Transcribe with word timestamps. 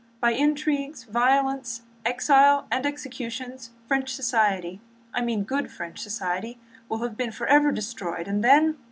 By 0.19 0.31
intrigues, 0.33 1.03
violence, 1.03 1.83
exile, 2.03 2.65
and 2.71 2.87
executions, 2.87 3.69
French 3.87 4.15
society—I 4.15 5.21
mean 5.21 5.43
good 5.43 5.69
French 5.69 5.99
society—will 5.99 7.03
have 7.03 7.15
been 7.15 7.31
forever 7.31 7.71
destroyed, 7.71 8.27
and 8.27 8.43
then...." 8.43 8.79